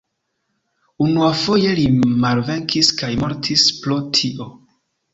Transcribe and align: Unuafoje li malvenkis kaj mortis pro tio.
Unuafoje 1.07 1.77
li 1.81 1.85
malvenkis 2.25 2.93
kaj 3.03 3.13
mortis 3.23 3.71
pro 3.81 4.03
tio. 4.21 4.53